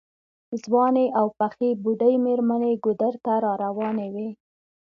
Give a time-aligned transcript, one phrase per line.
[0.63, 4.29] ځوانې او پخې بوډۍ مېرمنې ګودر ته راروانې وې.